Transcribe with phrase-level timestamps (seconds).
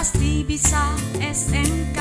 [0.00, 2.00] pasti bisa SMK.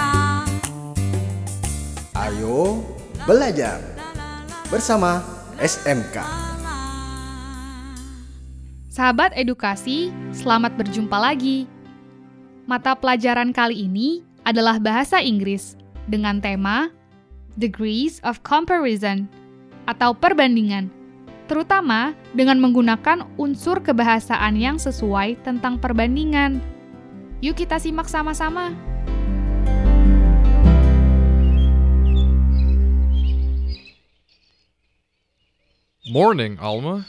[2.15, 2.79] Ayo
[3.27, 3.75] belajar
[4.71, 5.19] bersama
[5.59, 6.23] SMK.
[8.87, 11.67] Sahabat edukasi, selamat berjumpa lagi.
[12.71, 15.75] Mata pelajaran kali ini adalah bahasa Inggris
[16.07, 16.87] dengan tema
[17.59, 19.27] Degrees of Comparison
[19.91, 20.87] atau perbandingan,
[21.51, 26.78] terutama dengan menggunakan unsur kebahasaan yang sesuai tentang perbandingan.
[27.39, 28.75] Yuk kita simak sama-sama.
[36.11, 37.07] Morning, Alma.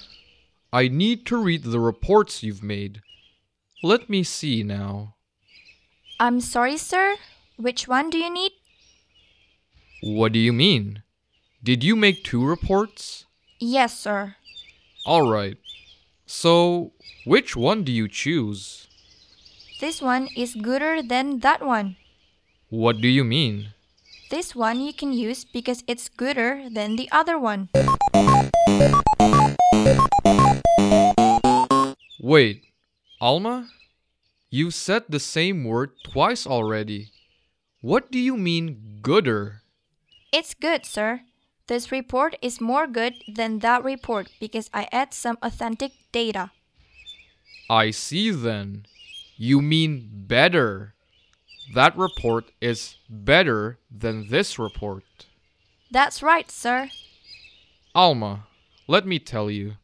[0.71, 3.03] I need to read the reports you've made.
[3.83, 5.19] Let me see now.
[6.21, 7.19] I'm sorry, sir.
[7.59, 8.53] Which one do you need?
[10.03, 11.03] What do you mean?
[11.59, 13.27] Did you make two reports?
[13.59, 14.37] Yes, sir.
[15.05, 15.59] All right.
[16.27, 16.93] So,
[17.27, 18.87] which one do you choose?
[19.81, 21.97] This one is gooder than that one.
[22.69, 23.73] What do you mean?
[24.29, 27.73] This one you can use because it's gooder than the other one.
[32.21, 32.65] Wait,
[33.23, 33.73] Alma?
[34.51, 37.09] You said the same word twice already.
[37.81, 39.63] What do you mean, gooder?
[40.31, 41.23] It's good, sir.
[41.69, 46.51] This report is more good than that report because I add some authentic data.
[47.71, 48.85] I see then.
[49.43, 50.93] You mean better.
[51.73, 55.05] That report is better than this report.
[55.91, 56.91] That's right, sir.
[57.95, 58.45] Alma,
[58.87, 59.77] let me tell you.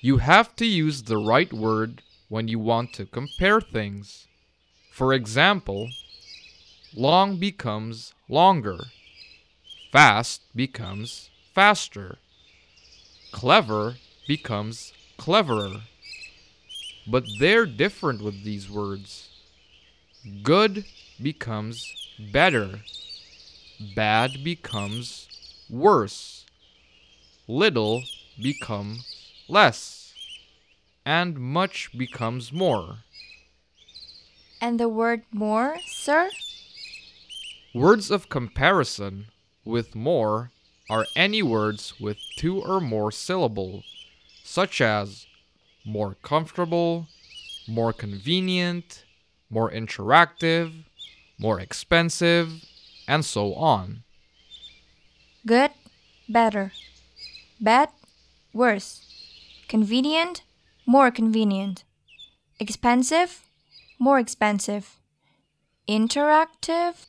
[0.00, 2.00] You have to use the right word
[2.30, 4.26] when you want to compare things.
[4.90, 5.90] For example,
[6.94, 8.78] long becomes longer,
[9.92, 12.16] fast becomes faster,
[13.32, 15.82] clever becomes cleverer.
[17.10, 19.28] But they're different with these words.
[20.42, 20.84] Good
[21.22, 21.86] becomes
[22.32, 22.80] better,
[23.96, 25.26] bad becomes
[25.70, 26.44] worse,
[27.46, 28.02] little
[28.40, 29.06] becomes
[29.48, 30.12] less,
[31.06, 32.98] and much becomes more.
[34.60, 36.28] And the word more, sir?
[37.74, 39.26] Words of comparison
[39.64, 40.50] with more
[40.90, 43.84] are any words with two or more syllables,
[44.42, 45.27] such as
[45.88, 47.08] more comfortable,
[47.66, 49.04] more convenient,
[49.50, 50.84] more interactive,
[51.38, 52.64] more expensive,
[53.08, 54.04] and so on.
[55.46, 55.70] Good,
[56.28, 56.72] better.
[57.60, 57.88] Bad,
[58.52, 59.04] worse.
[59.68, 60.42] Convenient,
[60.86, 61.84] more convenient.
[62.60, 63.42] Expensive,
[63.98, 64.96] more expensive.
[65.88, 67.06] Interactive,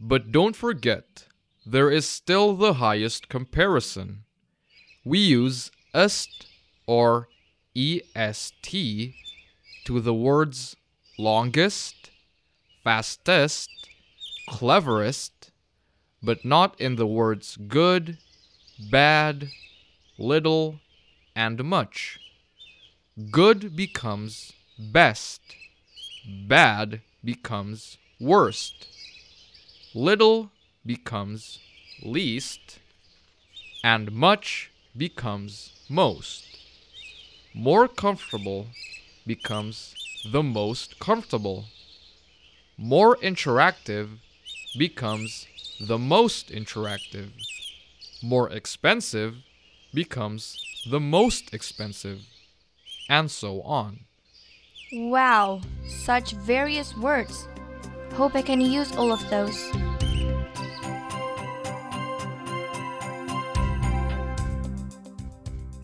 [0.00, 1.26] But don't forget,
[1.66, 4.24] there is still the highest comparison.
[5.04, 6.46] We use est
[6.86, 7.28] or
[8.14, 8.74] est
[9.84, 10.76] to the words
[11.18, 12.10] longest,
[12.84, 13.70] fastest,
[14.48, 15.50] cleverest,
[16.22, 18.18] but not in the words good,
[18.90, 19.48] bad,
[20.18, 20.80] little,
[21.34, 22.18] and much.
[23.30, 25.40] Good becomes best,
[26.46, 28.86] bad becomes worst,
[29.94, 30.50] little
[30.84, 31.58] becomes
[32.02, 32.78] least,
[33.82, 36.47] and much becomes most.
[37.54, 38.66] More comfortable
[39.26, 39.94] becomes
[40.24, 41.64] the most comfortable.
[42.76, 44.18] More interactive
[44.78, 45.46] becomes
[45.80, 47.30] the most interactive.
[48.22, 49.36] More expensive
[49.94, 50.56] becomes
[50.90, 52.20] the most expensive.
[53.08, 54.00] And so on.
[54.92, 57.48] Wow, such various words.
[58.14, 59.56] Hope I can use all of those.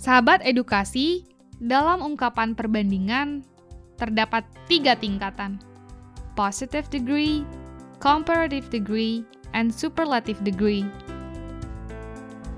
[0.04, 1.24] Sahabat edukasi,
[1.64, 3.40] dalam ungkapan perbandingan
[3.96, 5.56] terdapat tiga tingkatan:
[6.36, 7.40] positive degree,
[8.04, 9.24] comparative degree,
[9.56, 10.84] and superlative degree.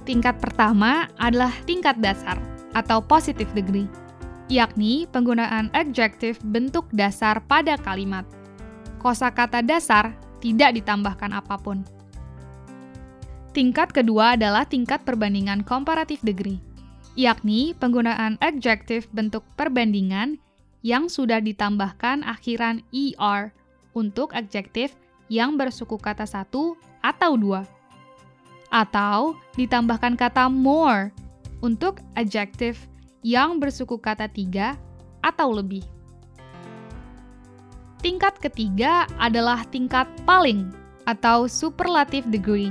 [0.03, 2.39] Tingkat pertama adalah tingkat dasar
[2.75, 3.87] atau positive degree,
[4.51, 8.27] yakni penggunaan adjective bentuk dasar pada kalimat.
[8.99, 11.87] Kosakata dasar tidak ditambahkan apa pun.
[13.55, 16.61] Tingkat kedua adalah tingkat perbandingan comparative degree,
[17.17, 20.37] yakni penggunaan adjective bentuk perbandingan
[20.85, 23.51] yang sudah ditambahkan akhiran er
[23.97, 24.95] untuk adjektif
[25.33, 27.65] yang bersuku kata satu atau dua.
[28.71, 31.11] Atau ditambahkan kata more
[31.65, 32.87] untuk adjektif
[33.25, 34.77] yang bersuku kata tiga
[35.25, 35.83] atau lebih.
[38.05, 40.71] Tingkat ketiga adalah tingkat paling
[41.09, 42.71] atau superlative degree,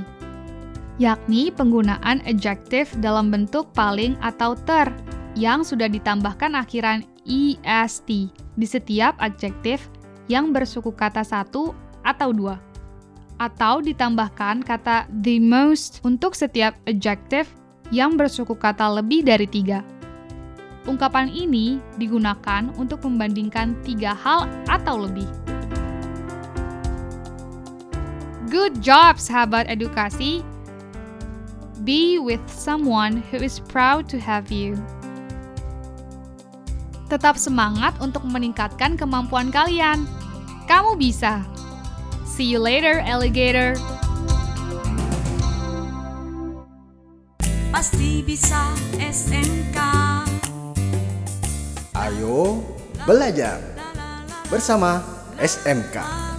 [0.96, 4.88] yakni penggunaan adjektif dalam bentuk paling atau ter
[5.36, 8.08] yang sudah ditambahkan akhiran est
[8.56, 9.92] di setiap adjektif
[10.32, 12.56] yang bersuku kata satu atau dua.
[13.36, 17.44] Atau ditambahkan kata the most untuk setiap adjective
[17.92, 19.84] yang bersuku kata lebih dari tiga.
[20.88, 25.28] Ungkapan ini digunakan untuk membandingkan tiga hal atau lebih.
[28.48, 30.55] Good job, sahabat edukasi!
[31.84, 34.78] Be with someone who is proud to have you.
[37.12, 40.08] Tetap semangat untuk meningkatkan kemampuan kalian.
[40.64, 41.44] Kamu bisa.
[42.24, 43.76] See you later, alligator.
[47.70, 49.76] Pasti bisa SMK
[51.96, 52.60] Ayo
[53.08, 53.56] belajar
[54.52, 55.00] bersama
[55.40, 56.35] SMK.